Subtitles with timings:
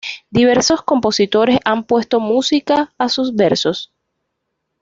[0.31, 3.93] Diversos compositores han puesto música a sus versos.